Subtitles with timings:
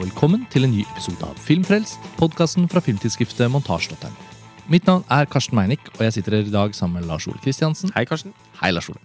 [0.00, 4.08] og velkommen til en ny episode av Filmfrelst, podkasten fra filmtidsskriftet montasj.no.
[4.72, 7.40] Mitt navn er Karsten Meinick, og jeg sitter her i dag sammen med Lars Ole
[7.44, 7.92] Kristiansen.
[7.92, 8.32] Hei, Karsten.
[8.62, 9.00] Hei, Lars Ole.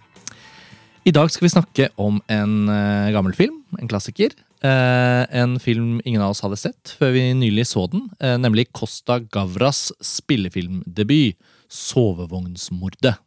[1.04, 4.32] I dag skal vi snakke om en uh, gammel film, en klassiker.
[4.64, 8.70] Uh, en film ingen av oss hadde sett før vi nylig så den, uh, nemlig
[8.72, 11.36] Costa Gavras spillefilmdebut,
[11.68, 13.18] 'Sovevognsmordet'.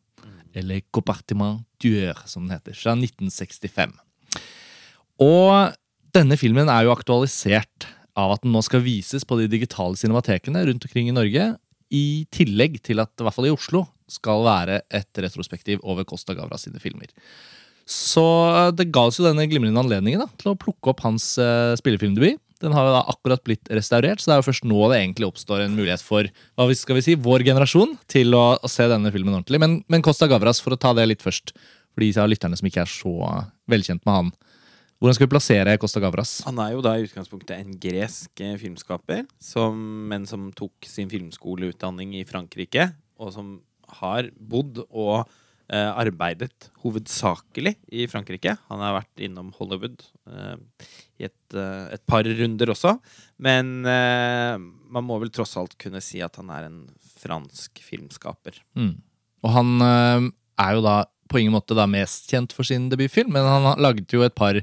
[0.58, 3.94] Eller 'Compartiment Dueur', som den heter, fra 1965.
[5.20, 5.76] Og
[6.16, 7.88] denne filmen er jo aktualisert
[8.20, 11.54] av at den nå skal vises på de digitale cinematekene rundt omkring i Norge,
[11.90, 16.36] i tillegg til at i hvert fall i Oslo skal være et retrospektiv over Costa
[16.38, 17.10] Gavra sine filmer.
[17.90, 21.32] Så eh, det ga oss jo denne glimrende anledningen da, til å plukke opp hans
[21.42, 22.38] uh, spillefilmdebut.
[22.62, 25.30] Den har jo da akkurat blitt restaurert, så det er jo først nå det egentlig
[25.30, 26.28] oppstår en mulighet for
[26.60, 29.62] hva skal vi si, vår generasjon til å, å se denne filmen ordentlig.
[29.64, 31.56] Men, men Costa Gavras, for å ta det litt først,
[31.96, 33.14] for de lytterne som ikke er så
[33.72, 34.34] velkjent med han.
[35.00, 36.32] Hvordan skal vi plassere Costa Gavras?
[36.44, 39.78] Han er jo da i utgangspunktet en gresk eh, filmskaper, som,
[40.12, 43.54] men som tok sin filmskoleutdanning i Frankrike, og som
[44.02, 45.22] har bodd og
[45.72, 48.58] eh, arbeidet hovedsakelig i Frankrike.
[48.68, 50.60] Han har vært innom Hollywood eh,
[51.24, 52.98] i et, eh, et, par runder også.
[53.40, 56.82] Men eh, man må vel tross alt kunne si at han er en
[57.24, 58.60] fransk filmskaper.
[58.76, 58.98] Mm.
[59.48, 60.28] Og han eh,
[60.66, 60.98] er jo da
[61.30, 64.60] på ingen måte da mest kjent for sin debutfilm, men han laget jo et par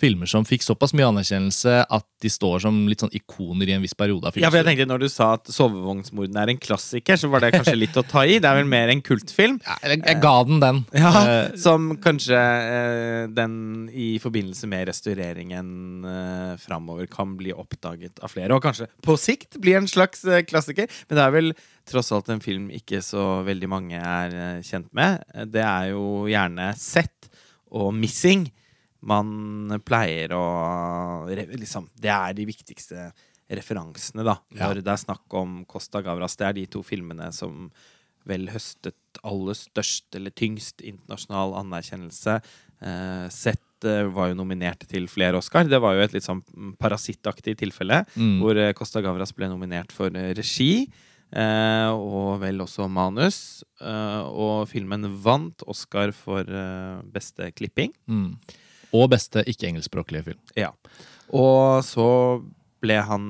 [0.00, 3.82] filmer som fikk såpass mye anerkjennelse at de står som litt sånn ikoner i en
[3.82, 7.18] viss periode av Ja, for jeg tenkte Når du sa at 'Sovevognsmordene' er en klassiker,
[7.18, 8.38] så var det kanskje litt å ta i.
[8.38, 9.58] Det er vel mer en kultfilm?
[9.66, 10.82] Ja, jeg, jeg ga den den.
[10.94, 18.22] Ja, uh, Som kanskje uh, den i forbindelse med restaureringen uh, framover kan bli oppdaget
[18.22, 20.90] av flere, og kanskje på sikt bli en slags klassiker.
[21.08, 21.52] Men det er vel
[21.88, 25.24] tross alt en film ikke så veldig mange er kjent med.
[25.50, 27.30] Det er jo gjerne Sett
[27.74, 28.48] og Missing
[29.06, 30.44] man pleier å
[31.28, 33.10] liksom, Det er de viktigste
[33.48, 34.84] referansene, da, når ja.
[34.84, 36.36] det er snakk om Costa Gavras.
[36.36, 37.70] Det er de to filmene som
[38.28, 42.38] vel høstet aller størst eller tyngst internasjonal anerkjennelse.
[42.84, 45.64] Eh, Sett eh, var jo nominert til flere Oscar.
[45.68, 46.42] Det var jo et litt sånn
[46.80, 48.36] parasittaktig tilfelle, mm.
[48.42, 50.86] hvor eh, Costa Gavras ble nominert for eh, regi.
[51.28, 53.62] Eh, og vel også manus.
[53.80, 56.44] Eh, og filmen vant Oscar for
[57.12, 57.96] beste klipping.
[58.10, 58.32] Mm.
[58.96, 60.40] Og beste ikke-engelskspråklige film.
[60.56, 60.70] Ja.
[61.34, 62.08] Og så
[62.82, 63.22] ble han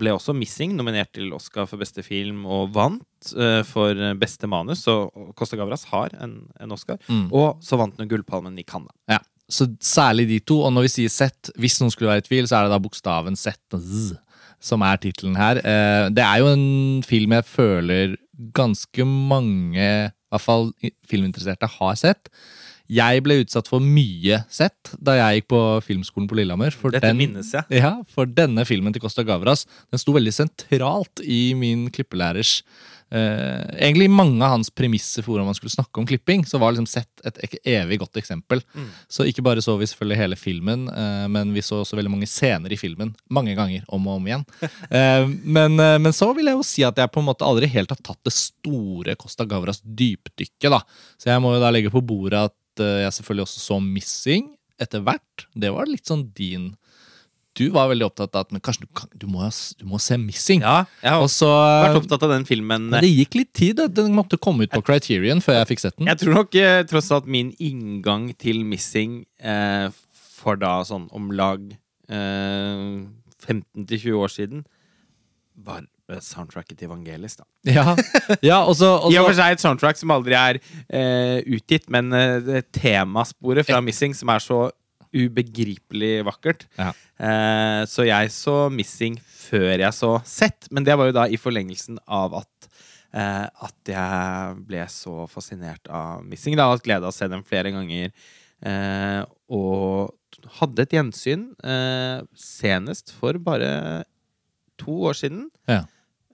[0.00, 4.84] ble også Missing nominert til Oscar for beste film og vant uh, for beste manus.
[4.86, 7.00] Så Costa Gavras har en, en Oscar.
[7.08, 7.28] Mm.
[7.30, 8.92] Og så vant han Gullpalmen i Cannes.
[9.10, 9.20] Ja.
[9.52, 10.58] Så særlig de to.
[10.66, 12.82] Og når vi sier Z, hvis noen skulle være i tvil, så er det da
[12.82, 13.60] bokstaven Z
[14.66, 15.60] som er tittelen her.
[15.60, 18.16] Uh, det er jo en film jeg føler
[18.56, 20.70] ganske mange, i hvert fall
[21.08, 22.32] filminteresserte, har sett.
[22.92, 26.74] Jeg ble utsatt for mye sett da jeg gikk på filmskolen på Lillehammer.
[26.74, 27.66] For, Dette den, minnes jeg.
[27.82, 32.60] Ja, for denne filmen til Costa Gavras den sto veldig sentralt i min klippelærers
[33.10, 36.74] eh, egentlig mange av hans premisser for hvordan man skulle snakke om klipping, så var
[36.74, 38.62] liksom sett et, evig godt eksempel.
[38.74, 38.90] Mm.
[39.08, 42.30] Så ikke bare så vi selvfølgelig hele filmen, eh, men vi så også veldig mange
[42.30, 43.14] scener i filmen.
[43.30, 44.46] Mange ganger, om og om igjen.
[44.90, 47.92] eh, men, men, så vil jeg jo si at jeg på en måte aldri helt
[47.94, 50.70] har tatt det store Costa Gavras dypdykket.
[50.72, 50.82] da.
[51.20, 54.50] Så jeg må jo da legge på bordet at Eh, jeg selvfølgelig også så Missing
[54.82, 55.46] etter hvert.
[55.56, 56.74] Det var litt sånn din
[57.56, 59.46] du var veldig opptatt av at men kanskje du, kan, du, må,
[59.80, 60.60] du må, se Missing.
[60.60, 62.90] Ja, jeg har Også, vært opptatt av den filmen.
[62.92, 63.80] Men det gikk litt tid.
[63.96, 66.10] Den måtte komme ut på Criterion før jeg fikk sett den.
[66.10, 69.88] Jeg tror nok eh, tross alt min inngang til Missing eh,
[70.36, 71.64] for da sånn om lag
[72.12, 72.84] eh,
[73.46, 74.66] 15-20 år siden
[75.56, 75.86] var
[76.22, 77.46] soundtracket til Evangelis, da.
[77.66, 77.94] Ja,
[78.44, 79.10] ja også, også...
[79.14, 83.82] I og for seg et soundtrack som aldri er eh, utgitt, men eh, temasporet fra
[83.84, 84.60] Missing som er så
[85.16, 86.66] ubegripelig vakkert.
[86.78, 86.92] Ja.
[87.18, 91.40] Eh, så jeg så Missing før jeg så Sett, men det var jo da i
[91.40, 92.52] forlengelsen av at
[93.16, 96.52] at jeg ble så fascinert av Missing.
[96.58, 98.10] Da, hatt glede av å se dem flere ganger.
[99.48, 101.46] og hadde et gjensyn
[102.36, 103.70] senest for bare
[104.76, 105.46] to år siden.
[105.70, 105.86] Ja.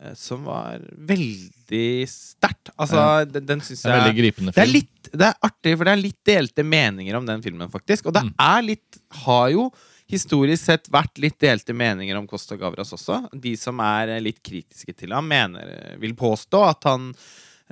[0.02, 2.72] Eh, som var veldig sterkt.
[2.76, 3.24] Altså, ja.
[3.28, 4.58] den, den syns jeg Det veldig gripende film.
[4.58, 7.70] Det er, litt, det er artig, for det er litt delte meninger om den filmen,
[7.70, 8.10] faktisk.
[8.10, 8.34] Og det mm.
[8.42, 9.68] er litt Har jo
[10.12, 13.22] historisk sett vært litt delte meninger om Costa Gavras også.
[13.32, 17.14] De som er litt kritiske til ham, mener, vil påstå at han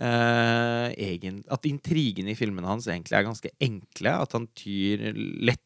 [0.01, 4.15] Uh, egen, at intrigene i filmene hans egentlig er ganske enkle.
[4.25, 5.03] At han tyr
[5.45, 5.61] lett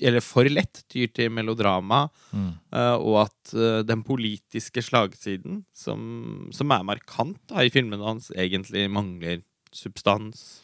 [0.00, 2.48] eller for lett tyr til melodrama, mm.
[2.74, 8.30] uh, og at uh, den politiske slagsiden, som, som er markant da, i filmene hans,
[8.32, 9.42] egentlig mangler
[9.74, 10.62] substans.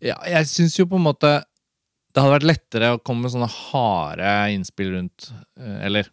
[0.00, 1.40] Ja, jeg syns jo på en måte
[2.10, 5.28] det hadde vært lettere å komme med sånne harde innspill rundt
[5.60, 6.08] uh, Eller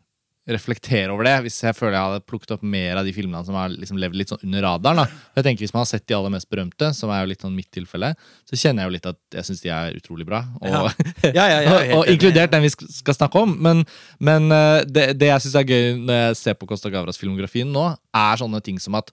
[0.47, 3.57] reflektere over det hvis jeg føler jeg hadde plukket opp mer av de filmene som
[3.59, 5.01] har liksom levd litt sånn under radaren.
[5.03, 5.21] da.
[5.35, 7.55] Jeg tenker Hvis man har sett de aller mest berømte, som er jo litt sånn
[7.57, 8.13] mitt tilfelle,
[8.47, 10.43] så kjenner jeg jo litt at jeg syns de er utrolig bra.
[10.61, 10.83] Og, Ja.
[11.37, 13.57] Ja, ja, og, og inkludert den vi skal snakke om.
[13.61, 13.83] Men,
[14.23, 17.69] men eh, det, det jeg syns er gøy når jeg ser på Costa Gavras filmografien
[17.71, 19.11] nå, er sånne ting som at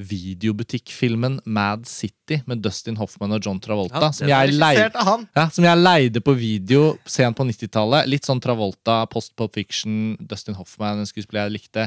[0.00, 5.02] videobutikkfilmen Mad City med Dustin Hoffman og John Travolta, som, den er jeg leide,
[5.36, 8.08] ja, som jeg leide på video sent på 90-tallet.
[8.08, 11.86] Litt sånn Travolta, Post Pop Fiction, Dustin Hoffman, en skuespiller jeg likte.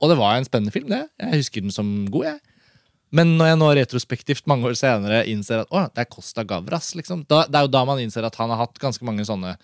[0.00, 1.06] Og det var en spennende film, det.
[1.22, 2.42] Jeg husker den som god, jeg.
[3.14, 6.90] Men når jeg nå retrospektivt mange år senere innser at å, det er Costa Gavras,
[6.98, 7.22] liksom.
[7.30, 9.54] Da, det er jo da man innser at han har hatt ganske mange sånne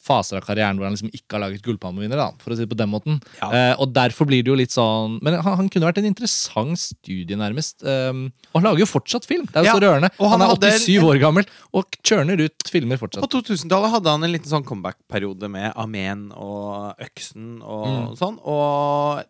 [0.00, 2.70] faser av karrieren hvor han liksom ikke har laget gullpalmevinner, da, for å si det
[2.70, 3.18] på den måten.
[3.40, 3.48] Ja.
[3.52, 6.78] Eh, og derfor blir det jo litt sånn Men han, han kunne vært en interessant
[6.80, 7.82] studie, nærmest.
[7.84, 9.44] Um, og han lager jo fortsatt film!
[9.50, 10.10] Det er jo Ja, så rørende.
[10.18, 13.22] han Han, er 87 en- år gammel og churner ut filmer fortsatt.
[13.26, 18.16] På 2000-tallet hadde han en liten sånn comeback-periode med Amen og Øksen og Mm.
[18.16, 18.38] sånn.
[18.44, 19.24] Og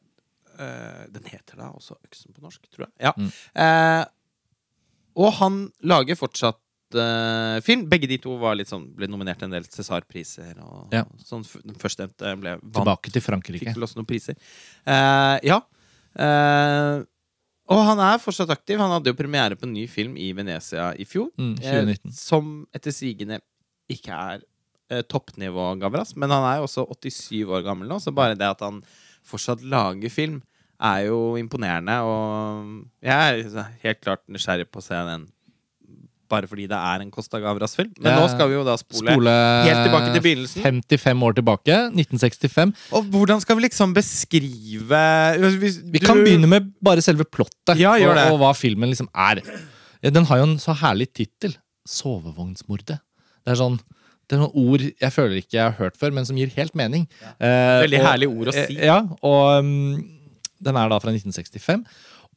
[0.61, 2.93] øh, den heter da også Øksen på norsk, tror jeg.
[3.08, 3.12] Ja.
[3.19, 3.32] Mm.
[3.56, 4.05] Eh,
[5.17, 6.58] og han lager fortsatt
[6.99, 7.87] eh, film.
[7.91, 8.37] Begge de to
[8.69, 10.55] sånn, ble nominert til en del César-priser.
[10.93, 11.05] Ja.
[11.25, 13.75] sånn, den førstnevnte ble vant Tilbake til Fikk Frankrike.
[13.75, 14.38] vel også noen priser.
[14.87, 15.61] Uh, ja.
[16.14, 17.02] Uh,
[17.73, 18.81] og han er fortsatt aktiv.
[18.81, 21.31] Han hadde jo premiere på en ny film i Venezia i fjor.
[21.41, 22.12] Mm, eh, 2019.
[22.12, 23.41] som etter sigende
[23.91, 24.43] ikke er
[24.91, 26.12] eh, toppnivå Gavras.
[26.17, 28.82] Men han er jo også 87 år gammel nå, så bare det at han
[29.25, 30.43] fortsatt lager film,
[30.76, 31.96] er jo imponerende.
[32.05, 35.31] Og jeg er helt klart nysgjerrig på å se den
[36.35, 37.93] bare fordi det er en Costa Gavras-film.
[38.01, 38.21] Men Ja.
[38.21, 39.35] nå skal vi jo da spole, Spole
[39.69, 40.63] helt tilbake til begynnelsen.
[40.67, 41.77] 55 år tilbake.
[41.95, 42.75] 1965.
[42.93, 45.03] Og hvordan skal vi liksom beskrive
[45.63, 49.09] hvis Vi du- kan begynne med bare selve plottet Ja, og, og hva filmen liksom
[49.15, 49.41] er.
[50.03, 51.57] Den har jo en så herlig tittel.
[51.89, 53.01] 'Sovevognsmordet'.
[53.45, 53.79] Det er sånn
[54.29, 56.73] det er noen ord jeg føler ikke jeg har hørt før, men som gir helt
[56.75, 57.07] mening.
[57.21, 57.35] Ja.
[57.85, 58.79] Veldig og- herlig ord å si.
[58.79, 60.21] eh, Ja, og um,
[60.63, 61.85] den er da fra 1965.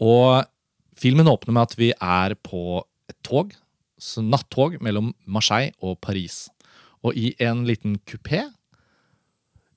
[0.01, 0.45] Og
[0.99, 3.53] filmen åpner med at vi er på et tog,
[4.23, 6.47] nattog mellom Marseille og Paris.
[7.05, 8.47] Og i en liten kupé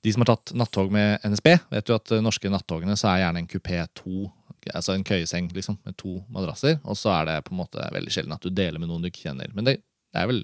[0.01, 3.19] De som har tatt nattog med NSB, vet jo at de norske nattogene så er
[3.21, 4.31] gjerne en kupé to
[4.75, 6.75] Altså en køyeseng liksom, med to madrasser.
[6.85, 9.07] Og så er det på en måte veldig sjelden at du deler med noen du
[9.09, 9.49] ikke kjenner.
[9.57, 9.79] Men det,
[10.13, 10.43] det vel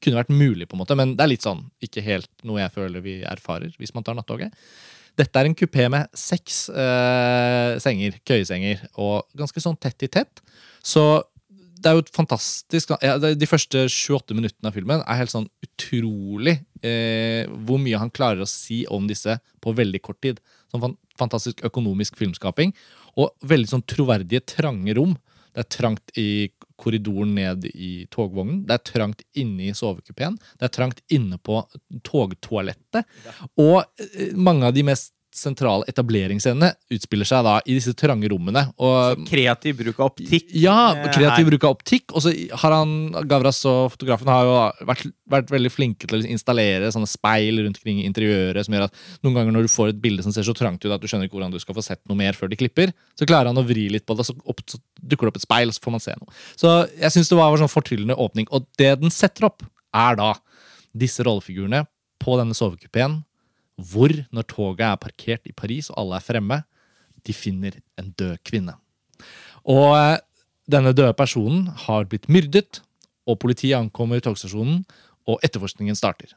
[0.00, 2.74] kunne vært mulig, på en måte, men det er litt sånn ikke helt noe jeg
[2.74, 4.54] føler vi erfarer hvis man tar nattoget.
[5.18, 10.42] Dette er en kupé med seks eh, senger, køyesenger, og ganske sånn tett i tett.
[10.86, 11.02] Så
[11.82, 16.58] det er jo fantastisk ja, De første 28 minuttene av filmen er helt sånn utrolig
[16.82, 20.42] eh, hvor mye han klarer å si om disse på veldig kort tid.
[20.72, 22.74] Sånn fantastisk økonomisk filmskaping.
[23.18, 25.16] Og veldig sånn troverdige, trange rom.
[25.54, 26.28] Det er trangt i
[26.78, 28.62] korridoren ned i togvognen.
[28.68, 30.38] Det er trangt inne i sovekupeen.
[30.58, 31.60] Det er trangt inne på
[32.06, 33.08] togtoalettet.
[33.58, 38.64] Og eh, mange av de mest sentrale etableringsscenene utspiller seg da i disse trange rommene.
[38.82, 40.50] Og Kreativ bruk av optikk.
[40.52, 41.48] ja, eh, kreativ her.
[41.52, 42.12] bruk av optikk.
[42.12, 42.32] Og så
[42.62, 42.94] har han,
[43.30, 44.56] Gavras og fotografen har jo
[44.90, 48.88] vært, vært veldig flinke til å installere sånne speil rundt omkring i interiøret, som gjør
[48.88, 51.08] at noen ganger når du får et bilde som ser så trangt ut at du
[51.10, 53.60] skjønner ikke hvordan du skal få sett noe mer før de klipper, så klarer han
[53.60, 55.94] å vri litt på det, så, opp, så dukker det opp et speil, så får
[55.94, 56.34] man se noe.
[56.58, 58.48] Så jeg syns det var en sånn fortryllende åpning.
[58.50, 59.64] Og det den setter opp,
[59.94, 60.34] er da
[60.98, 61.84] disse rollefigurene
[62.22, 63.20] på denne sovekupeen,
[63.78, 66.62] hvor, når toget er parkert i Paris og alle er fremme,
[67.26, 68.74] de finner en død kvinne.
[69.68, 70.18] Og eh,
[70.70, 72.82] denne døde personen har blitt myrdet,
[73.28, 74.82] og politiet ankommer togstasjonen,
[75.28, 76.32] og etterforskningen starter.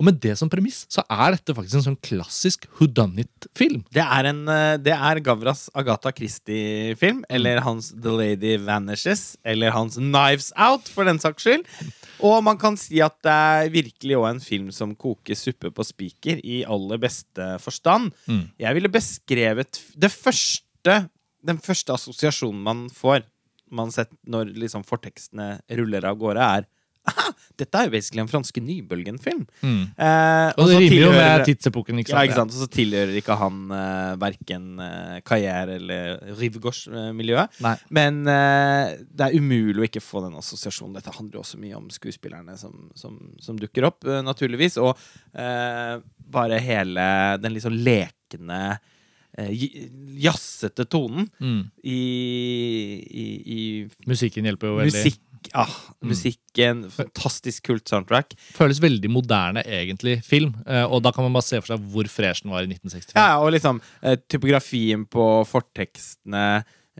[0.00, 3.82] Og med det som premiss så er dette faktisk en sånn klassisk whodunit-film.
[3.92, 10.54] Det eh, det er Gavras Agatha Christie-film, eller hans The Lady Vanishes, eller hans Knives
[10.56, 11.68] Out, for den saks skyld.
[12.24, 15.84] Og man kan si at det er virkelig òg en film som koker suppe på
[15.84, 18.14] spiker i aller beste forstand.
[18.24, 18.46] Mm.
[18.60, 21.02] Jeg ville beskrevet det første
[21.40, 23.22] Den første assosiasjonen man får
[23.72, 26.66] man sett når liksom fortekstene ruller av gårde, er
[27.08, 29.46] Aha, dette er jo basically en franske nybølgen-film.
[29.64, 31.98] Eh, Og det så rimer jo med tidsepoken.
[32.02, 32.18] ikke sant?
[32.20, 32.52] ja, ikke sant?
[32.52, 37.56] Og så tilhører ikke han eh, verken eh, karriere eller Rivgårds-miljøet.
[37.64, 37.72] Nei.
[37.90, 40.94] Men eh, det er umulig å ikke få den assosiasjonen.
[41.00, 44.76] Dette handler jo også mye om skuespillerne som, som, som dukker opp, eh, naturligvis.
[44.84, 44.92] Og
[45.34, 45.96] eh,
[46.30, 47.08] bare hele
[47.42, 48.60] den litt sånn lekne
[49.40, 49.50] eh,
[50.20, 51.64] jazzete tonen Mm.
[51.82, 51.98] i,
[53.10, 53.26] i,
[53.56, 53.60] i
[54.10, 54.94] Musikken hjelper jo veldig.
[55.00, 55.20] musikk.
[55.56, 55.70] Ah,
[56.06, 56.84] musikken.
[56.94, 58.34] Fantastisk kult soundtrack.
[58.54, 60.52] Føles veldig moderne, egentlig, film.
[60.66, 63.14] Eh, Og da kan man bare se for seg hvor fresh den var i 1965.
[63.16, 66.44] Ja, og liksom eh, typografien på fortekstene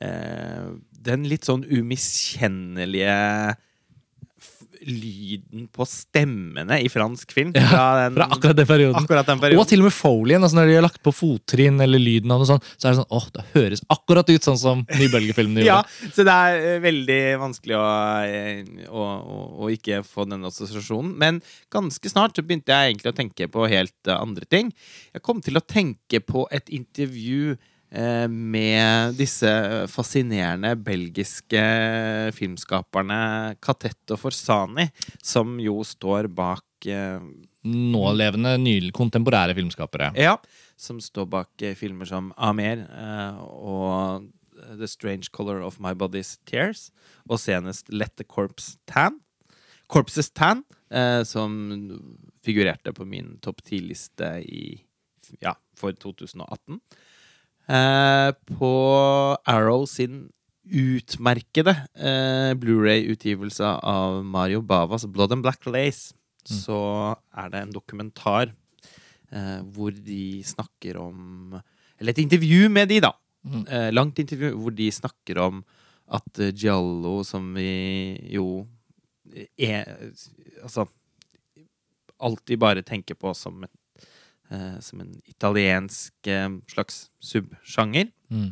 [0.01, 3.15] eh, Den litt sånn umiskjennelige
[4.87, 7.53] lyden på stemmene i fransk film.
[7.53, 8.97] Fra, den, Fra akkurat den perioden.
[9.03, 10.43] akkurat den Og til og med Folien.
[10.43, 13.01] Altså når de har lagt på fottrinn eller lyden av noe sånt, så er det
[13.03, 15.81] sånn åh, det høres akkurat ut sånn som nybølgefilmene Ja,
[16.15, 17.87] så det er eh, veldig vanskelig å,
[18.29, 21.13] eh, å, å, å ikke få den assosiasjonen.
[21.21, 24.73] Men ganske snart så begynte jeg egentlig å tenke på helt eh, andre ting.
[25.15, 27.59] Jeg kom til å tenke på et intervju
[28.31, 29.51] med disse
[29.91, 31.63] fascinerende belgiske
[32.37, 34.85] filmskaperne Catetto Forsani,
[35.19, 37.19] som jo står bak eh,
[37.67, 40.13] Nålevende, nylig, kontemporære filmskapere.
[40.17, 40.39] Ja,
[40.81, 44.31] som står bak eh, filmer som Amer eh, og
[44.79, 46.89] The Strange Color of My Body's Tears,
[47.29, 49.21] og senest Let the Corpse Tan.
[49.91, 51.53] Corpses Tan, eh, som
[52.45, 54.81] figurerte på min topp 10-liste i
[55.43, 56.81] ja, for 2018.
[57.71, 58.71] Eh, på
[59.47, 60.25] Arrow sin
[60.71, 66.15] utmerkede eh, Blu-ray-utgivelse av Mario Bavas Blood and Black Lace,
[66.47, 66.81] så
[67.37, 68.51] er det en dokumentar
[69.31, 71.59] eh, hvor de snakker om
[72.01, 73.13] Eller et intervju med de, da.
[73.45, 73.65] Mm.
[73.69, 75.63] Eh, langt intervju hvor de snakker om
[76.11, 78.67] at eh, Giallo, som vi jo
[79.59, 79.87] er
[80.63, 80.89] Altså
[82.21, 83.73] alltid bare tenker på som, et,
[84.51, 88.11] eh, som en italiensk eh, slags subsjanger.
[88.31, 88.51] Mm.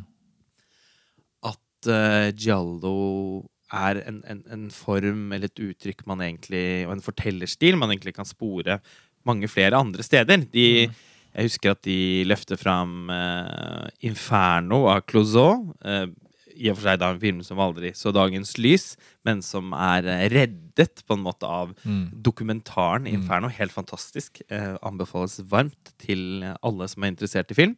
[1.51, 7.05] At eh, Giallo er en, en, en form eller et uttrykk man egentlig og en
[7.05, 8.79] fortellerstil man egentlig kan spore
[9.27, 10.47] mange flere andre steder.
[10.49, 10.89] De,
[11.29, 15.69] Jeg husker at de løfter fram eh, Inferno av Clouseau.
[16.59, 20.03] I og for seg da en film som aldri så dagens lys, men som er
[20.11, 22.09] eh, reddet på en måte av Mm.
[22.25, 23.47] dokumentaren Inferno.
[23.47, 24.41] Helt fantastisk.
[24.51, 27.77] Eh, anbefales varmt til alle som er interessert i film.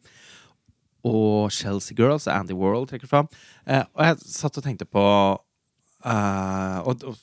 [1.04, 3.28] Og Chelsea Girls, Andy World trekker fram.
[3.66, 5.02] Eh, og jeg satt og tenkte på
[6.04, 7.16] eh, og, og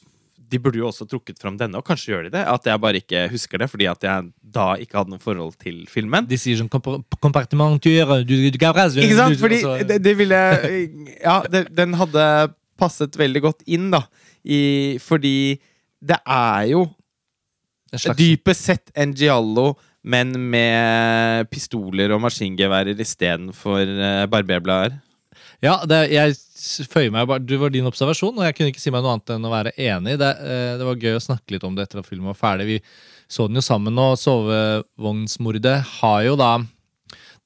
[0.50, 2.44] de burde jo også trukket fram denne, og kanskje gjør de det.
[2.50, 5.84] At jeg bare ikke husker det, fordi at jeg da ikke hadde noe forhold til
[5.92, 6.28] filmen.
[6.30, 8.60] De sier sånn compartimenture du, du,
[9.06, 9.40] Ikke sant?
[9.42, 10.40] Fordi altså- det, det ville
[11.20, 12.24] Ja, det, den hadde
[12.80, 14.06] passet veldig godt inn, da.
[14.44, 15.60] I, fordi
[16.00, 16.88] det er jo
[18.16, 19.74] dypest sett en giallo,
[20.06, 24.96] men med pistoler og maskingeværer istedenfor uh, barberblader.
[25.62, 26.36] Ja, det, jeg
[26.88, 29.34] føyer meg bare, Du var din observasjon, og jeg kunne ikke si meg noe annet
[29.36, 30.18] enn å være enig.
[30.22, 32.68] Det, eh, det var gøy å snakke litt om det etter at filmen var ferdig.
[32.68, 32.80] Vi
[33.30, 36.54] så den jo sammen, og sovevognsmordet har jo da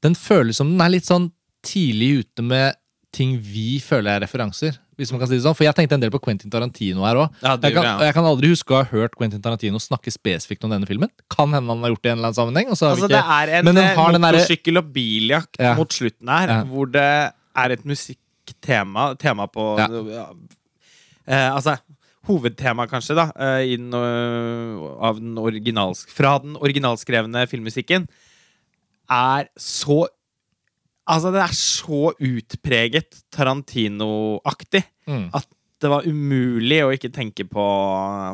[0.03, 1.29] Den føles som den er litt sånn
[1.63, 2.75] tidlig ute med
[3.15, 4.75] ting vi føler er referanser.
[4.99, 7.15] Hvis man kan si det sånn For jeg tenkte en del på Quentin Tarantino her
[7.23, 7.37] òg.
[7.41, 8.13] Ja, Jeg, jeg.
[8.13, 11.09] kan aldri huske å ha hørt Quentin Tarantino snakke spesifikt om denne filmen.
[11.33, 12.69] Kan hende han har gjort det i en eller annen sammenheng.
[12.73, 15.73] Og så har Altså, vi det er en eh, motorsykkel- og biljakt Ja.
[15.79, 19.87] mot slutten her, hvor det er et musikktema tema på Ja.
[19.89, 20.27] ja.
[21.27, 21.77] Eh, Altså
[22.23, 28.07] Hovedtema, kanskje, da eh, den, av den originals, fra den originalskrevne filmmusikken,
[29.11, 30.05] er så
[31.03, 35.49] Altså, det er så utpreget Tarantino-aktig mm, at
[35.83, 37.65] det var umulig å ikke tenke på,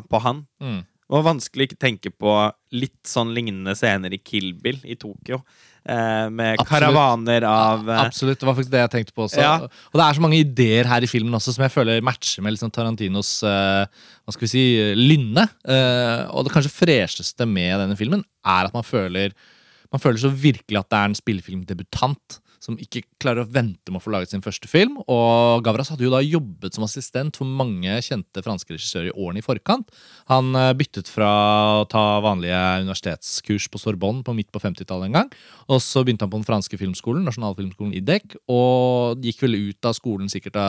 [0.06, 0.44] på han.
[0.62, 0.78] mm.
[1.10, 2.32] Det var vanskelig å ikke tenke på
[2.78, 5.40] litt sånn lignende scener i Kill Bill i Tokyo.
[5.80, 9.40] Eh, med karavaner av ja, Absolutt, det var faktisk det jeg tenkte på også.
[9.40, 9.54] Ja.
[9.64, 12.52] Og det er så mange ideer her i filmen også som jeg føler matcher med
[12.54, 14.64] liksom Tarantinos uh, hva skal vi si,
[14.98, 15.46] lynne.
[15.64, 19.32] Uh, og det kanskje fresheste med denne filmen er at man føler
[19.90, 24.00] man føler så virkelig at det er en spillefilmdebutant som ikke klarer å vente med
[24.00, 24.98] å få laget sin første film.
[25.08, 29.40] Og Gavras hadde jo da jobbet som assistent for mange kjente franske regissører i årene
[29.40, 29.88] i forkant.
[30.30, 31.30] Han eh, byttet fra
[31.80, 35.32] å ta vanlige universitetskurs på Sorbonne på midt på 50-tallet en gang.
[35.72, 39.96] Og så begynte han på den franske filmskolen, nasjonalfilmskolen IDEC, og gikk vel ut av
[39.96, 40.60] skolen sikkert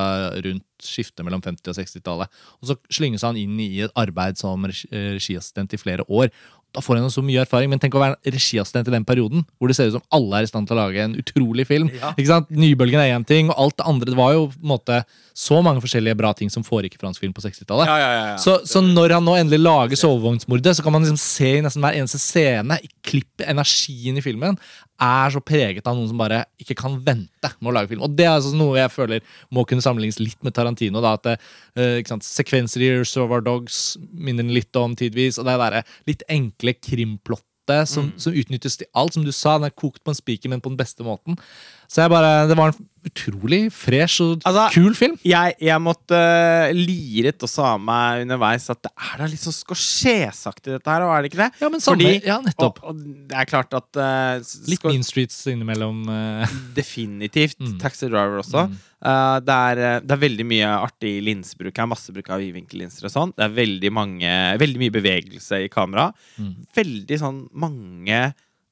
[0.45, 2.41] rundt skiftet mellom 50- og 60-tallet.
[2.61, 6.31] Og så slynges han inn i et arbeid som eh, regiassistent i flere år.
[6.71, 9.67] Da får jo så mye erfaring, men tenk å være regiassistent i den perioden, hvor
[9.67, 11.89] det ser ut som alle er i stand til å lage en utrolig film.
[11.97, 12.13] Ja.
[12.15, 12.51] Ikke sant?
[12.55, 15.01] Nybølgen er én ting, og alt det andre det var jo på en måte
[15.37, 17.89] så mange forskjellige bra ting som foregikk i fransk film på 60-tallet.
[17.89, 18.37] ja, ja, ja, ja.
[18.41, 21.83] Så, så når han nå endelig lager sovevognsmordet, så kan man liksom se i nesten
[21.83, 24.59] hver eneste scene i klippet, energien i filmen,
[25.01, 28.03] er så preget av noen som bare ikke kan vente med å lage film.
[28.05, 31.01] Og det er altså noe jeg føler må kunne sammenlignes litt med Tarantino.
[31.01, 31.37] da, at det,
[31.75, 35.39] eh, ikke sant, Sekvenser i Reservoir Dogs minner den litt om tidvis.
[35.39, 39.13] Og det er der litt enkle krimplottet som, som utnyttes til alt.
[39.13, 41.37] Som du sa, den er kokt på en spiker, men på den beste måten.
[41.87, 45.15] Så jeg bare, Det var en utrolig fresh og Altså, kul film.
[45.25, 49.55] Jeg, jeg måtte uh, liret også av meg underveis at det er da litt sånn
[49.55, 51.49] scorsese-aktig, dette her, og er det ikke det?
[51.63, 52.83] Ja, men samme, Fordi- ja, nettopp.
[52.83, 56.03] Og, og det er klart at uh, Litt Mean Streets innimellom.
[56.09, 56.55] Uh...
[56.79, 57.59] Definitivt.
[57.61, 57.75] Mm.
[57.81, 58.67] Taxi Driver også.
[58.69, 58.77] Mm.
[59.01, 61.89] Det, er, det er veldig mye artig linsebruk her.
[61.89, 63.33] Masse bruk av vidvinkellinser og sånn.
[63.33, 66.11] Det er veldig, mange, veldig mye bevegelse i kamera.
[66.37, 66.53] Mm.
[66.77, 68.21] Veldig sånn mange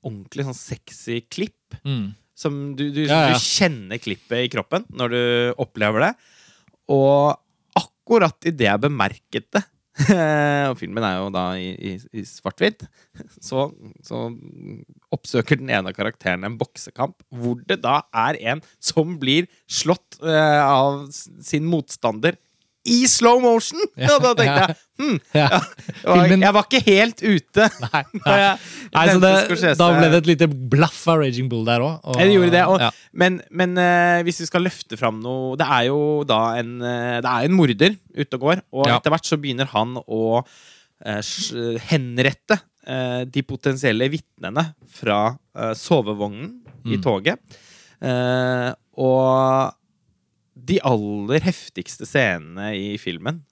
[0.06, 1.80] ordentlig sånn sexy klipp.
[1.82, 2.10] mm.
[2.40, 3.36] Som du, du, Ja, ja.
[3.36, 5.22] du kjenner klippet i kroppen når du
[5.60, 6.14] opplever det.
[6.90, 7.36] Og
[7.80, 9.66] akkurat idet jeg bemerket det
[10.70, 12.86] Og filmen er jo da i, i, i svart-hvitt.
[13.44, 13.70] Så,
[14.06, 14.28] så
[15.12, 20.20] oppsøker den ene av karakterene en boksekamp hvor det da er en som blir slått
[20.24, 22.38] uh, av sin motstander
[22.92, 23.82] i slow motion!
[24.00, 24.68] Ja, Og da tenkte ja.
[24.68, 25.48] jeg hm, Ja.
[25.50, 27.68] jeg, var, jeg var ikke helt ute.
[27.86, 28.38] Nei, nei.
[28.96, 32.00] Nei, så det, da ble det et lite blaff av Raging Bull der òg.
[32.04, 32.64] Og, det gjorde det.
[32.72, 32.90] Og, ja.
[33.24, 37.18] Men, men uh, hvis vi skal løfte fram noe Det er jo da en uh,
[37.24, 41.22] Det er en morder ute og går, og etter hvert så begynner han å uh,
[41.90, 44.64] henrette eh, de potensielle vitnene
[45.00, 45.20] fra
[45.56, 46.50] eh, sovevognen
[46.90, 47.02] i Mm.
[47.04, 47.40] toget.
[48.02, 49.76] Eh, og
[50.68, 53.44] de aller heftigste scenene i filmen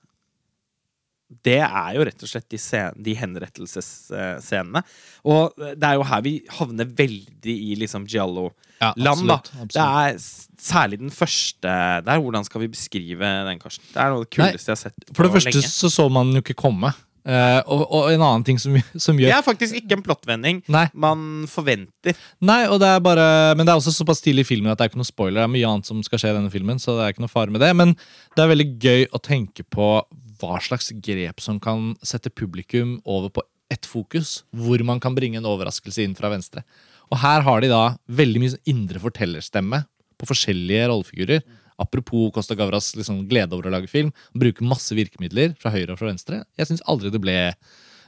[1.43, 4.81] det er jo rett og slett de, scen de henrettelsesscenene.
[5.27, 8.91] Og det er jo her vi havner veldig i liksom giallo Ja.
[8.95, 10.19] Det er
[10.61, 11.71] særlig den første
[12.05, 12.21] der.
[12.21, 13.83] Hvordan skal vi beskrive den, Karsten?
[13.89, 15.71] Det er noe av det kuleste jeg har sett For det første lenge.
[15.73, 16.93] så så man den jo ikke komme.
[17.27, 20.85] Eh, og, og en annen ting som, som Det er faktisk ikke en plottvending Nei,
[20.95, 22.15] man forventer.
[22.39, 23.25] nei det bare,
[23.57, 25.41] men det er også såpass tidlig i filmen at det er ikke noe spoiler.
[25.41, 27.33] Det er mye annet som skal skje i denne filmen, så det er ikke noe
[27.33, 27.73] fare med det.
[27.75, 27.91] Men
[28.37, 29.89] det er veldig gøy å tenke på
[30.37, 33.43] hva slags grep som kan sette publikum over på
[33.73, 36.63] ett fokus, hvor man kan bringe en overraskelse inn fra venstre.
[37.11, 39.83] Og her har de da veldig mye indre fortellerstemme
[40.17, 41.43] på forskjellige rollefigurer.
[41.81, 44.13] Apropos Costa Gavras liksom glede over å lage film.
[44.33, 46.43] Han bruker masse virkemidler fra høyre og fra venstre.
[46.57, 47.37] Jeg syns aldri det ble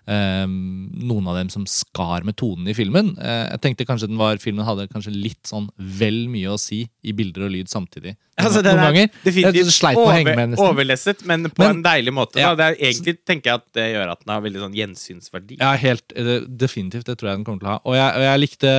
[0.09, 3.11] Um, noen av dem som skar med tonen i filmen.
[3.19, 5.67] Uh, jeg tenkte kanskje den var, filmen hadde kanskje litt sånn
[5.99, 8.15] vel mye å si i bilder og lyd samtidig.
[8.39, 9.07] Altså, Noen er ganger.
[9.19, 12.39] Definitivt over, overlesset, men på Men- en deilig måte.
[12.39, 12.53] Ja.
[12.55, 15.57] Det er, egentlig tenker jeg at det gjør at den har veldig sånn gjensynsverdi.
[15.59, 17.03] Ja, helt, det, definitivt.
[17.09, 17.81] Det tror jeg den kommer til å ha.
[17.83, 18.71] Og jeg, og jeg likte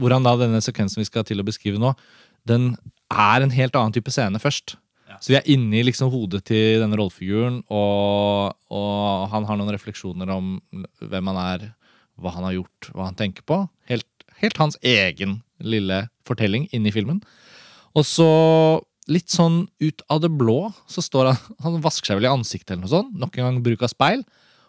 [0.00, 1.92] hvordan da denne sekvensen vi skal til å beskrive nå,
[2.48, 2.72] den
[3.08, 4.76] er en helt annen type scene først.
[5.18, 9.72] Så vi er inne i liksom hodet til denne rollefiguren, og, og han har noen
[9.74, 10.58] refleksjoner om
[11.00, 11.64] hvem han er,
[12.18, 13.62] hva han har gjort, hva han tenker på.
[13.90, 14.06] Helt,
[14.42, 17.22] helt hans egen lille fortelling inni filmen.
[17.98, 18.28] Og så,
[19.10, 22.74] litt sånn ut av det blå, så står han Han vasker seg vel i ansiktet
[22.74, 23.16] eller noe sånt.
[23.18, 24.22] Nok en gang bruk av speil.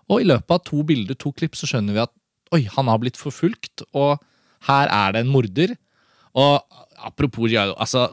[0.10, 2.16] Og i løpet av to bilder, to klipp, så skjønner vi at
[2.56, 4.18] oi, han har blitt forfulgt, og
[4.66, 5.76] her er det en morder.
[6.38, 8.10] Og apropos giallo, altså,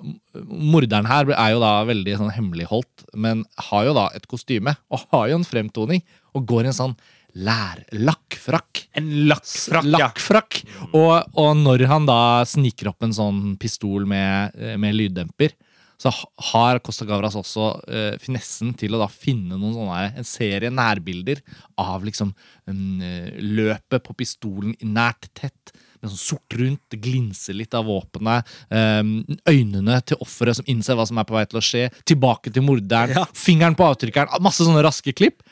[0.46, 5.06] morderen her er jo da veldig sånn hemmeligholdt, men har jo da et kostyme, og
[5.12, 6.04] har jo en fremtoning,
[6.36, 6.96] og går i en sånn
[7.36, 8.86] lærlakkfrakk.
[8.96, 9.98] En lakkfrakk, ja.
[9.98, 10.60] Lakkfrakk.
[10.92, 15.52] Og, og når han da sniker opp en sånn pistol med, med lyddemper,
[16.00, 16.12] så
[16.52, 21.40] har Costa Gavras også uh, finessen til å da finne noen sånne, en serie nærbilder
[21.80, 22.34] av liksom
[22.68, 25.72] eh, løpet på pistolen nært tett.
[26.00, 28.56] Med sånn sort rundt, det glinser litt av våpenet.
[28.70, 29.02] eh,
[29.48, 31.86] øynene til offeret som innser hva som er på vei til å skje.
[32.04, 33.16] Tilbake til morderen.
[33.16, 33.26] Ja.
[33.32, 34.42] Fingeren på avtrykkeren.
[34.44, 35.42] Masse sånne raske klipp.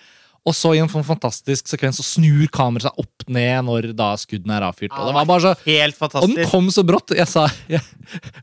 [0.44, 4.10] Og så i en sånn fantastisk sekvens så snur kameraet seg opp ned når da
[4.20, 4.92] skuddene er avfyrt.
[4.92, 7.14] Og det var bare så Helt og den kom så brått.
[7.16, 7.80] Jeg sa, jeg,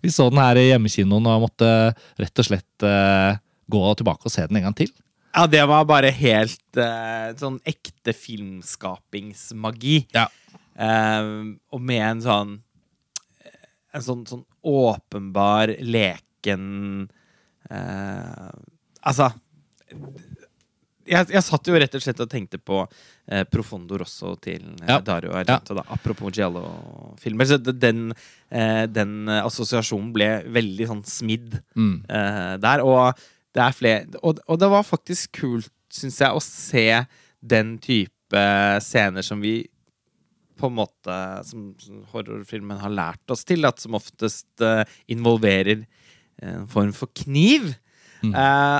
[0.01, 1.69] vi så den her i hjemmekinoen og måtte
[2.17, 3.37] rett og slett uh,
[3.69, 4.89] gå tilbake og se den en gang til.
[5.31, 9.97] Ja, det var bare helt uh, sånn ekte filmskapingsmagi.
[10.17, 10.25] Ja.
[10.81, 11.29] Eh,
[11.75, 12.51] og med en sånn
[13.93, 17.09] En sånn, sånn åpenbar leken
[17.69, 18.51] eh,
[19.03, 19.27] Altså
[21.11, 24.87] jeg, jeg satt jo rett og slett og tenkte på eh, Profondo Rosso til eh,
[24.87, 24.99] Ja.
[25.03, 25.73] Dario Argento.
[25.75, 27.49] Da, apropos Giallo-filmer.
[27.49, 28.13] Så den,
[28.53, 31.95] eh, den assosiasjonen ble veldig sånn smidd Mm.
[32.07, 32.83] eh, der.
[32.85, 33.17] Og
[33.51, 36.85] det er flere og, og det var faktisk kult, syns jeg, å se
[37.41, 38.45] den type
[38.85, 39.65] scener som vi
[40.61, 45.85] på en måte Som, som horrorfilmen har lært oss til, at som oftest uh, involverer
[46.41, 47.73] en form for kniv.
[48.23, 48.33] Mm.
[48.33, 48.79] Uh,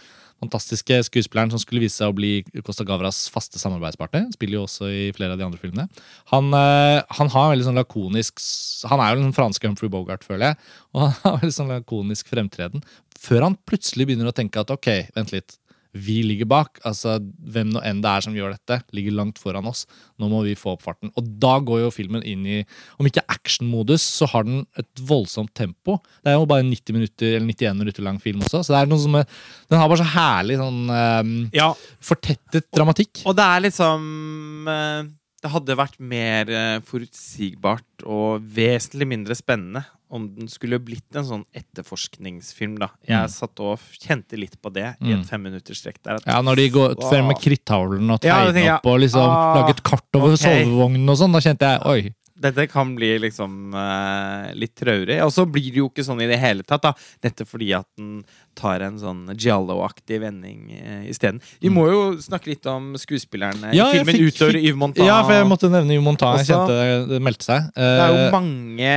[0.43, 4.29] fantastiske skuespilleren som skulle vise seg å bli Costa Gavras faste samarbeidspartner.
[4.35, 5.89] Spiller jo også i flere av de andre filmene.
[6.33, 8.43] Han, eh, han har en veldig sånn lakonisk
[8.89, 10.61] Han er jo den franske Humphrey Bogart, føler jeg.
[10.95, 12.85] Og han har veldig sånn lakonisk fremtreden.
[13.19, 15.59] Før han plutselig begynner å tenke at ok, vent litt.
[15.99, 16.81] Vi ligger bak.
[16.87, 19.85] altså Hvem nå enn det er som gjør dette, ligger langt foran oss.
[20.21, 21.13] Nå må vi få opp farten.
[21.19, 22.59] Og da går jo filmen inn i
[22.99, 25.99] Om ikke actionmodus, så har den et voldsomt tempo.
[26.23, 28.63] Det er jo bare en 90 minutter, eller 91 minutter lang film også.
[28.63, 29.29] Så det er noe som er,
[29.69, 31.73] Den har bare så herlig sånn um, Ja,
[32.05, 33.25] fortettet dramatikk.
[33.29, 39.85] Og det er liksom uh Det hadde vært mer eh, forutsigbart og vesentlig mindre spennende
[40.11, 42.79] om den skulle blitt en sånn etterforskningsfilm.
[42.79, 43.29] da Jeg Mm.
[43.29, 45.21] satt og kjente litt på det i Mm.
[45.21, 46.15] et femminutterstrekk der.
[46.17, 48.75] At, Ja, Når de går frem med kritthavlen og tegner ja, jeg.
[48.77, 50.65] opp og liksom Ah, lager et kart over okay.
[50.65, 52.15] sovevognen og sånn, da kjente jeg oi.
[52.41, 55.21] Dette kan bli liksom uh, litt traurig.
[55.25, 56.93] Og så blir det jo ikke sånn i det hele tatt, da.
[57.21, 58.25] Dette fordi at den
[58.59, 61.39] tar en sånn giallo-aktig vending eh, isteden.
[61.63, 63.75] Vi må jo snakke litt om skuespillerne Mm.
[63.79, 65.07] Ja, i filmen fikk- utover Yves Montan.
[65.07, 66.39] Ja, for jeg måtte nevne Yves Montan.
[66.43, 67.71] Jeg kjente det, meldte seg.
[67.75, 68.95] Det er jo Eh, mange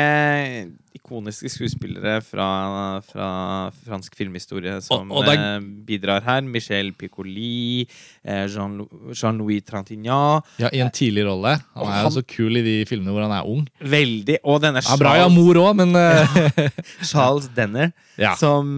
[0.93, 3.27] ikoniske skuespillere fra, fra
[3.85, 6.41] fransk filmhistorie som Og- og det er- eh, bidrar her.
[6.41, 7.87] Michel Piccoli,
[8.25, 10.43] eh, Jean- Jean-Louis Trintignant.
[10.59, 11.59] ja, I en tidlig rolle.
[11.75, 13.67] Han er jo så kul i de filmene hvor han er ung.
[13.81, 14.37] Veldig.
[14.43, 16.69] Og denne Ja, bra i Amor òg, men eh,
[17.03, 18.35] Charles Denner, ja.
[18.35, 18.77] som,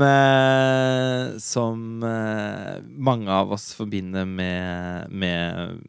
[0.73, 5.83] eh, som eh, mange av oss forbinder med, med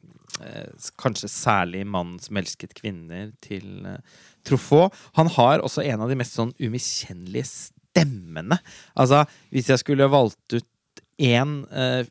[0.44, 4.00] eh, kanskje særlig 'Mannen som elsket kvinner' til eh,
[4.44, 4.92] Truffaut.
[5.16, 8.60] Han har også en av de mest sånn umiskjennelige stemmene.
[8.94, 10.68] Altså, hvis jeg skulle valgt ut
[11.22, 12.04] én eh,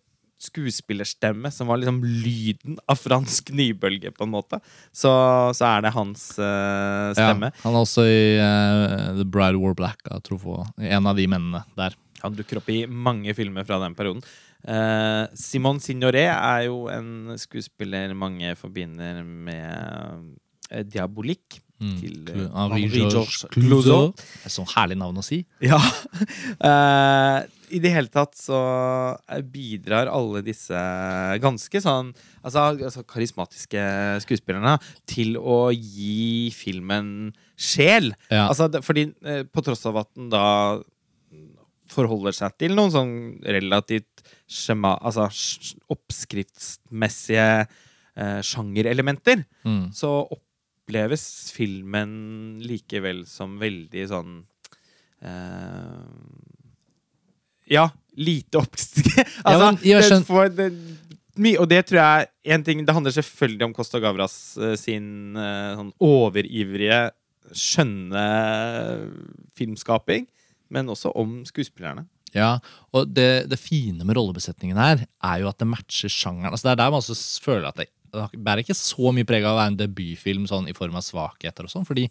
[0.44, 4.60] skuespillerstemme som var liksom lyden av fransk nybølge, på en måte,
[4.92, 5.12] så,
[5.56, 7.52] så er det hans uh, stemme.
[7.54, 10.74] Ja, han er også i uh, The Bride War Black av Truffaut.
[10.78, 11.96] En av de mennene der.
[12.24, 14.24] Han dukker opp i mange filmer fra den perioden.
[14.64, 20.32] Uh, Simon Signoret er jo en skuespiller mange forbinder med
[20.72, 21.60] uh, Diabolik.
[21.84, 21.96] Mm.
[22.00, 24.22] Til, uh, eh, Henri Henri Georges Georges Clouzot.
[24.22, 25.44] Det er sånn herlig navn å si.
[25.64, 25.82] Ja.
[26.64, 27.40] Eh,
[27.76, 28.58] I det hele tatt så
[29.26, 30.78] eh, bidrar alle disse
[31.44, 32.12] ganske sånn
[32.46, 33.84] altså, altså karismatiske
[34.24, 34.78] skuespillerne
[35.10, 38.14] til å gi filmen sjel.
[38.30, 38.46] Ja.
[38.48, 40.46] Altså, fordi eh, på tross av at den da
[41.94, 43.14] forholder seg til noen sånn
[43.46, 45.28] relativt skjema, altså
[45.94, 47.48] oppskriftsmessige
[48.18, 49.92] eh, sjangerelementer, Mm.
[49.96, 54.34] så oppleves filmen likevel som veldig sånn
[55.24, 56.04] eh,
[57.72, 57.88] Ja,
[58.20, 59.38] lite oppskrift.
[59.48, 59.80] altså, men
[60.58, 60.70] det
[61.40, 65.36] mye, og det tror jeg en ting, Det handler selvfølgelig om Costa Gavras eh, sin
[65.40, 67.00] eh, sånn overivrige,
[67.54, 68.22] skjønne
[69.58, 70.28] filmskaping,
[70.74, 72.08] men også om skuespillerne.
[72.34, 72.58] Ja,
[72.94, 76.52] og det, det fine med rollebesetningen her er jo at det matcher sjangeren.
[76.52, 79.46] Altså Det er der man også føler at det, det bærer ikke så mye preg
[79.46, 82.08] av å være en debutfilm sånn i form av svakheter og sånn, fordi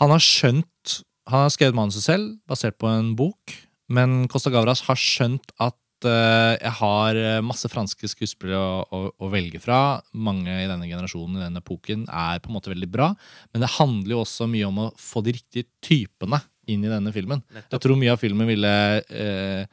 [0.00, 3.52] han har skjønt Han har skrevet manuset selv, basert på en bok,
[3.94, 9.02] men Costa Gavras har skjønt at eh, jeg har eh, masse franske skuespillere å, å,
[9.22, 10.00] å velge fra.
[10.18, 13.12] Mange i denne generasjonen i denne epoken er på en måte veldig bra,
[13.54, 17.12] men det handler jo også mye om å få de riktige typene inn i denne
[17.14, 17.42] filmen.
[17.72, 18.72] Jeg tror mye av filmen ville
[19.08, 19.64] eh,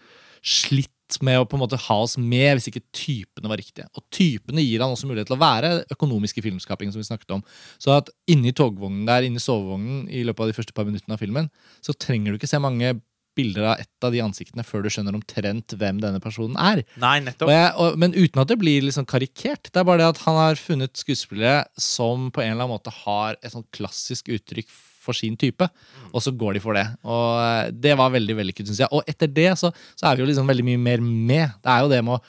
[0.42, 0.90] slitt
[1.26, 3.88] med å på en måte ha oss med hvis ikke typene var riktige.
[3.98, 7.44] Og typene gir han også mulighet til å være økonomiske filmskaping, som vi snakket om.
[7.82, 11.22] Så at inni togvognen der, inni sovevognen i løpet av de første par minuttene av
[11.24, 11.50] filmen,
[11.82, 12.94] så trenger du ikke se mange
[13.40, 16.82] bilder av ett av de ansiktene før du skjønner omtrent hvem denne personen er.
[17.00, 17.52] Nei, Og nettopp.
[17.54, 19.70] jeg, og, men uten at det blir liksom karikert.
[19.72, 22.94] Det er bare det at han har funnet skuespillere som på en eller annen måte
[23.06, 24.68] har et sånn klassisk uttrykk
[25.10, 25.68] for sin type,
[26.14, 26.86] og så går de for det.
[27.04, 28.94] Og eh, det var veldig vellykket, syns jeg.
[28.96, 31.58] Og etter det så, så er vi jo liksom veldig mye mer med.
[31.64, 32.22] Det er jo det med å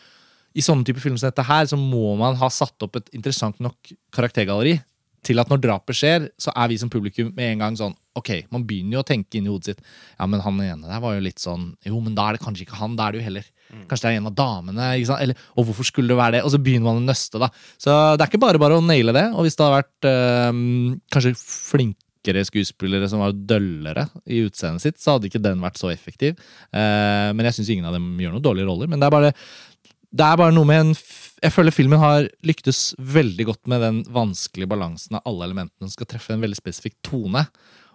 [0.50, 3.60] I sånne typer film som dette her, så må man ha satt opp et interessant
[3.62, 4.80] nok karaktergalleri
[5.26, 8.30] til at når drapet skjer, så er vi som publikum med en gang sånn Ok,
[8.50, 9.82] man begynner jo å tenke inn i hodet sitt
[10.16, 12.64] Ja, men han ene der var jo litt sånn Jo, men da er det kanskje
[12.64, 12.96] ikke han.
[12.98, 13.46] Da er det jo heller
[13.86, 14.86] Kanskje det er en av damene.
[14.98, 15.22] ikke sant?
[15.22, 16.42] Eller, og hvorfor skulle det være det?
[16.42, 17.46] Og så begynner man å nøste, da.
[17.78, 19.22] Så det er ikke bare bare å naile det.
[19.30, 20.58] Og hvis det hadde vært øh,
[21.14, 21.32] kanskje
[22.20, 26.36] flinkere skuespillere som var døllere i utseendet sitt, så hadde ikke den vært så effektiv.
[26.72, 28.88] Eh, men jeg syns ingen av dem gjør noen dårlige roller.
[28.88, 29.32] Men det er bare
[30.10, 30.94] det er bare noe med en
[31.40, 35.94] Jeg føler filmen har lyktes veldig godt med den vanskelige balansen av alle elementene som
[35.94, 37.46] skal treffe en veldig spesifikk tone.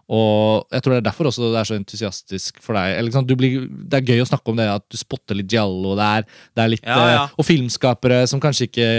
[0.06, 2.91] Og jeg tror det er derfor også det er så entusiastisk for deg.
[2.94, 5.50] Eller, liksom, du blir, det er gøy å snakke om det at du spotter litt
[5.50, 6.28] giallo der.
[6.54, 7.24] Det er litt, Ja, ja.
[7.26, 8.89] eh, Og filmskapere som kanskje ikke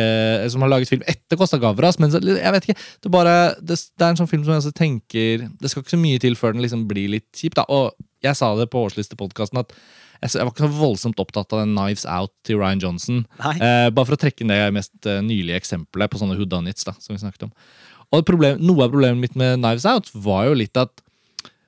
[0.51, 2.01] Som har laget film etter Costa Gavras.
[2.03, 4.64] Men jeg vet ikke, det er bare det, det er en sånn film som jeg
[4.64, 7.55] også tenker Det skal ikke så mye til før den liksom blir litt kjip.
[7.55, 7.95] da Og
[8.27, 9.77] jeg sa det på årslistepodkasten at
[10.25, 13.19] jeg, var ikke så voldsomt opptatt av den Knives Out til Ryan Johnson.
[13.61, 16.87] Eh, bare for å trekke inn det mest eh, nylige eksempelet på sånne whodunits.
[16.88, 17.53] da, som vi snakket om.
[18.14, 21.03] Og problem, Noe av problemet mitt med Knives Out var jo litt at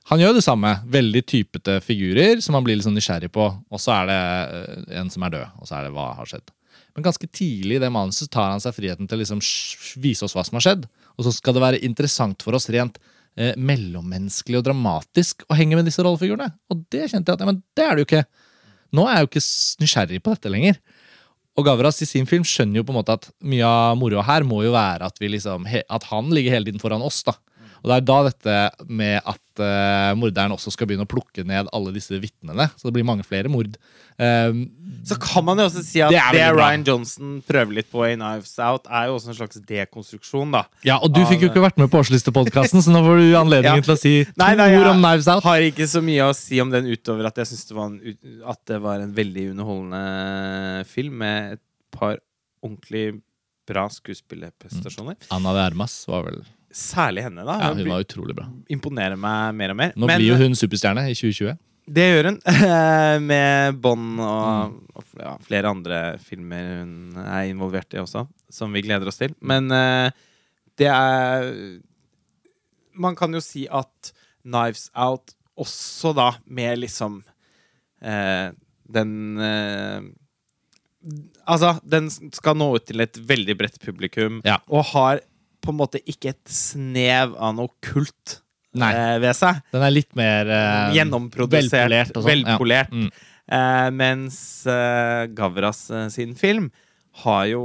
[0.09, 0.71] han gjør det samme.
[0.89, 3.49] Veldig typete figurer som man blir litt sånn nysgjerrig på.
[3.69, 6.31] Og så er det eh, en som er død, og så er det hva har
[6.31, 6.49] skjedd.
[6.97, 9.43] Men ganske tidlig i det manuset tar han seg friheten til å liksom
[10.03, 10.89] vise oss hva som har skjedd.
[11.19, 12.97] Og så skal det være interessant for oss rent
[13.37, 16.49] eh, mellommenneskelig og dramatisk å henge med disse rollefigurene.
[16.73, 18.25] Og det kjente jeg at ja, men det er det jo ikke.
[18.97, 19.45] Nå er jeg jo ikke
[19.85, 20.81] nysgjerrig på dette lenger.
[21.59, 24.45] Og Gavras i sin film skjønner jo på en måte at mye av moroa her
[24.47, 27.25] må jo være at, liksom, at han ligger hele tiden foran oss.
[27.27, 27.35] da.
[27.83, 28.57] Og det er da dette
[28.91, 32.69] med at uh, morderen også skal begynne å plukke ned alle disse vitnene.
[32.77, 33.77] Så det blir mange flere mord.
[34.19, 34.65] Um,
[35.07, 36.47] Så kan man jo også si at Det det.
[36.57, 40.65] Ryan Johnson prøver litt på i Knives Out, er jo også en slags dekonstruksjon, da.
[40.87, 43.79] ja, Og du fikk jo ikke vært med på årslistepodkasten, så nå får du anledningen
[43.79, 43.87] Ja.
[43.87, 45.47] til å si to Nei, nei, ord jeg om Knives Out.
[45.47, 48.17] Har ikke så mye å si om den utover at jeg syns det,
[48.73, 51.65] det var en veldig underholdende film med et
[51.95, 52.19] par
[52.59, 53.21] ordentlig
[53.69, 55.17] bra skuespillerprestasjoner.
[55.35, 56.43] Anna de Armas var vel
[56.75, 57.55] Særlig henne, da.
[57.63, 58.47] Ja, Hun var utrolig bra.
[58.69, 59.93] imponerer meg mer og mer.
[59.97, 61.57] Nå Men blir jo hun superstjerne i 2020.
[61.89, 62.39] det gjør hun,
[63.31, 64.75] med Bond og, Mm.
[64.95, 69.33] og ja, flere andre filmer hun er involvert i også, som vi gleder oss til.
[69.41, 70.11] Men eh,
[70.77, 71.81] det er
[72.99, 74.13] Man kan jo si at
[74.45, 77.23] Knives Out også da med liksom
[78.03, 78.51] eh,
[78.91, 80.01] Den eh,
[81.49, 84.59] Altså, den skal nå ut til et veldig bredt publikum, Ja.
[84.69, 85.21] og har
[85.69, 88.39] på en måte ikke et snev av noe kult
[88.79, 88.91] Nei.
[88.97, 89.61] eh, ved seg.
[89.75, 92.29] Den er litt mer eh, Gjennomprodusert, velpolert sånn.
[92.33, 92.93] velpolert.
[92.93, 93.07] Ja.
[93.09, 93.35] Mm.
[93.49, 96.67] Eh, mens eh, Gavras eh, sin film
[97.23, 97.63] har jo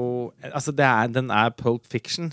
[0.47, 2.31] Altså, det er, den er Pulp Fiction.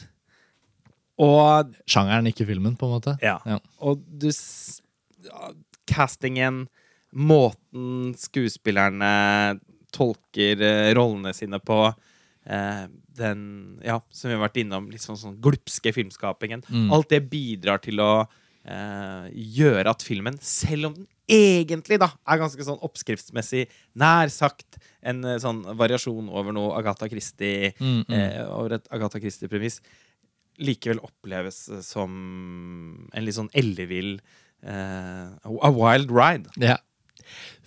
[1.20, 3.16] Og Sjangeren, ikke filmen, på en måte.
[3.20, 3.38] Ja.
[3.44, 3.58] Ja.
[3.84, 4.30] Og du
[5.90, 6.62] Castingen,
[7.10, 9.10] måten skuespillerne
[9.92, 11.80] tolker eh, rollene sine på,
[12.46, 12.84] eh,
[13.20, 13.40] den
[13.84, 16.64] Ja, som vi har vært innom, litt sånn, sånn glupske filmskapingen.
[16.68, 16.90] Mm.
[16.96, 18.12] Alt det bidrar til å
[18.64, 19.30] eh,
[19.60, 23.68] gjøre at filmen, selv om den egentlig da er ganske sånn oppskriftsmessig
[24.00, 28.14] nær sagt en eh, sånn variasjon over noe Agatha Christie Mm, mm.
[28.14, 29.80] eh, over et Agatha Christie-premiss,
[30.60, 32.10] likevel oppleves eh, som
[33.14, 34.16] en litt sånn ellevill
[34.62, 36.50] eh, A wild ride.
[36.60, 36.78] Ja.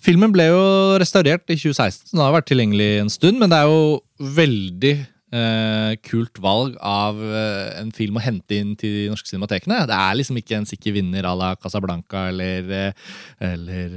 [0.04, 0.62] Filmen ble jo
[1.00, 3.40] restaurert i 2016, så den har vært tilgjengelig en stund.
[3.40, 4.94] Men det er jo veldig
[5.34, 9.82] eh, kult valg av uh, en film å hente inn til de norske cinematekene.
[9.90, 13.08] Det er liksom ikke en sikker vinner à la Casablanca eller, eh,
[13.50, 13.96] eller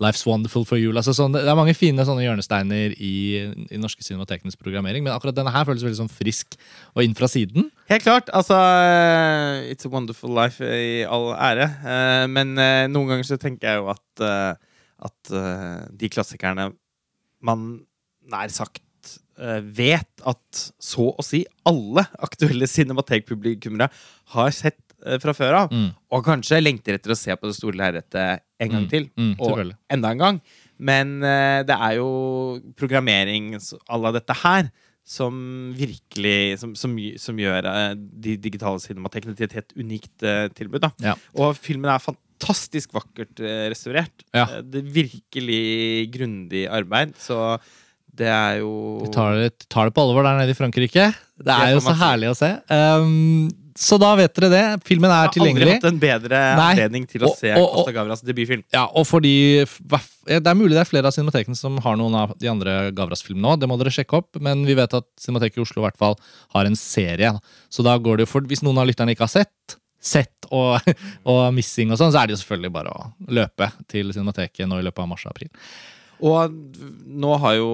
[0.00, 0.92] Life's Wonderful for You.
[0.96, 3.14] Altså sånn, det er mange fine sånne hjørnesteiner i,
[3.70, 6.58] i norske cinematekenes programmering, men akkurat denne her føles veldig sånn frisk
[6.94, 7.70] og inn fra siden.
[7.92, 8.32] Helt klart.
[8.36, 8.58] Altså
[9.70, 11.68] It's a wonderful life i all ære.
[12.32, 14.56] Men noen ganger så tenker jeg jo at,
[15.10, 15.34] at
[16.00, 16.70] de klassikerne
[17.44, 17.66] man
[18.30, 18.82] nær sagt
[19.76, 23.88] vet at så å si alle aktuelle cinematekpublikummere
[24.34, 25.72] har sett eh, fra før av.
[25.72, 25.88] Mm.
[26.12, 29.08] Og kanskje lengter etter å se på det store lerretet en gang Mm, til.
[29.16, 30.40] mm, og enda en gang.
[30.80, 32.10] Men eh, det er jo
[32.76, 33.54] programmering
[33.88, 34.70] à la dette her
[35.10, 40.48] som virkelig Som, som, som gjør eh, de digitale cinematekene til et helt unikt eh,
[40.54, 40.84] tilbud.
[41.02, 41.16] Ja.
[41.34, 44.22] Og filmen er fantastisk vakkert eh, restaurert.
[44.36, 44.44] Ja.
[44.46, 47.16] Eh, det er virkelig grundig arbeid.
[47.18, 47.58] Så
[48.20, 48.70] det er jo
[49.04, 51.10] De tar det, tar det på alvor der nede i Frankrike.
[51.40, 52.50] Det Det er jo så herlig å se.
[52.68, 53.48] Um,
[53.80, 54.64] så da vet dere det.
[54.84, 55.64] Filmen er tilgjengelig.
[55.64, 56.66] Jeg har aldri hatt en bedre Nei.
[56.74, 58.64] anledning til å Og- se Costa Gavras debutfilm.
[58.74, 59.64] Ja, og fordi
[60.26, 63.54] Det er mulig det er flere av cinematekene som har noen av de andre Gavras-filmene
[63.54, 63.60] òg.
[63.60, 64.36] Det må dere sjekke opp.
[64.40, 66.16] Men vi vet at Cinemateket i Oslo i hvert fall
[66.54, 67.32] har en serie.
[67.70, 70.80] Så da går det for Hvis noen av lytterne ikke har sett, sett og,
[71.26, 74.78] og Missing og sånn, så er det jo selvfølgelig bare å løpe til Cinemateket nå
[74.78, 75.48] i løpet av mars og april.
[76.22, 76.52] Og
[77.06, 77.70] nå har jo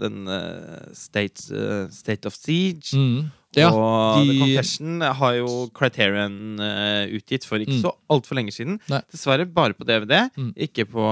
[0.00, 3.30] den eh, State, eh, State of Siege Mm.
[3.54, 7.82] Ja, og de- The Confession har jo Criterion eh, utgitt for ikke Mm.
[7.84, 8.80] så altfor lenge siden.
[8.90, 8.98] Nei.
[9.12, 10.52] Dessverre bare på DVD, Mm.
[10.58, 11.04] ikke på,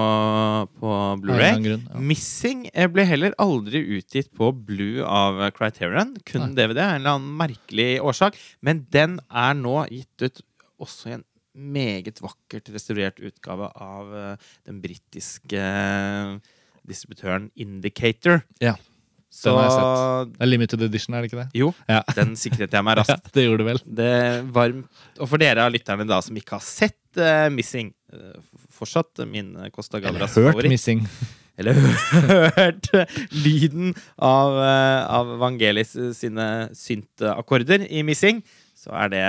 [0.80, 1.76] på Blu-ray ja.
[2.00, 6.16] Missing ble heller aldri utgitt på Blue av Criterion.
[6.26, 6.54] Kun Nei.
[6.66, 8.34] DVD, en eller annen merkelig årsak.
[8.60, 10.42] Men den er nå gitt ut
[10.80, 16.38] også i en meget vakkert restaurert utgave av eh, den britiske eh,
[16.88, 18.42] distributøren Indicator.
[18.62, 18.76] Ja.
[19.32, 20.32] Så Den har jeg sett.
[20.36, 21.48] Det er limited edition, er det ikke det?
[21.56, 22.02] jo, Ja.
[22.18, 23.28] den sikret jeg meg raskt.
[23.30, 23.82] Ja, det gjorde du vel.
[24.00, 24.10] Det
[24.52, 25.04] varmt.
[25.20, 28.36] Og for dere av lytterne da som ikke har sett uh, Missing uh,
[28.72, 30.72] Fortsatt min Costa Eller hørt favoritt.
[30.72, 31.04] Missing.
[31.60, 32.86] Eller hørt
[33.44, 38.40] lyden av, av Vangelis sine syntakkorder i Missing,
[38.74, 39.24] så er det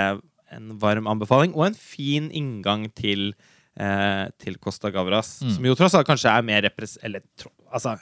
[0.54, 3.32] en varm anbefaling og en fin inngang til,
[3.76, 5.36] eh, til Costa Gavras.
[5.42, 5.54] Mm.
[5.56, 6.96] Som jo tross alt kanskje er mer repres...
[7.02, 7.24] Eller
[7.70, 7.96] altså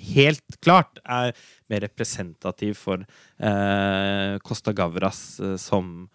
[0.00, 1.34] helt klart er
[1.70, 6.08] mer representativ for eh, Costa Gavras eh, som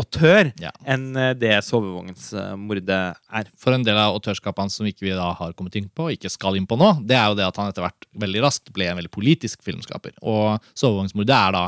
[0.00, 0.72] autør Ja.
[0.88, 2.98] enn eh, det sovevognsmordet
[3.30, 3.50] er.
[3.60, 6.30] For en del av autørskapet hans som ikke vi da har kommet inn på, ikke
[6.32, 8.88] skal inn på nå, det er jo det at han etter hvert veldig raskt ble
[8.90, 10.16] en veldig politisk filmskaper.
[10.22, 11.64] Og 'Sovevognsmordet' er da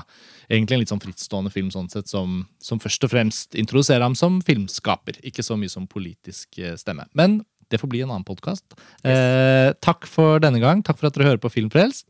[0.50, 4.14] egentlig en litt sånn frittstående film sånn sett, som, som først og fremst introduserer ham
[4.18, 7.06] som filmskaper, ikke så mye som politisk eh, stemme.
[7.14, 7.40] Men
[7.72, 8.64] det får bli en annen podkast.
[9.02, 10.82] Eh, takk for denne gang.
[10.84, 12.04] Takk for at dere hører på Filmfrelst.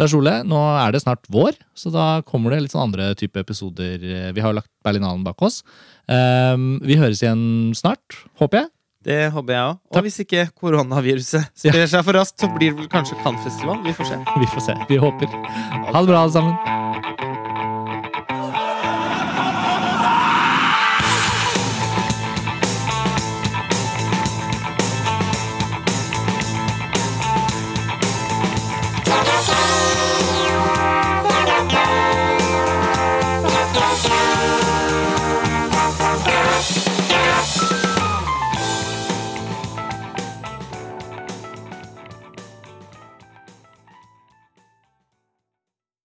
[0.00, 3.40] Lars Ole, nå er det snart vår, så da kommer det litt sånn andre type
[3.42, 3.98] episoder.
[4.32, 5.60] Vi har jo lagt Berlinalen bak oss.
[6.08, 8.72] Eh, vi høres igjen snart, håper jeg.
[9.02, 9.80] Det håper jeg òg.
[9.96, 13.82] Og hvis ikke koronaviruset sprer seg for raskt, så blir det vel kanskje Cannes-festival.
[13.82, 14.20] Vi får se.
[14.38, 14.78] Vi får se.
[14.92, 15.34] Vi håper.
[15.90, 16.81] Ha det bra, alle sammen.